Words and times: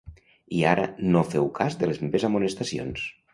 I, 0.27 0.61
ara, 0.69 0.85
no 1.17 1.21
feu 1.33 1.51
cas 1.59 1.77
de 1.83 1.91
les 1.91 2.01
meves 2.07 2.27
amonestacions. 2.31 3.07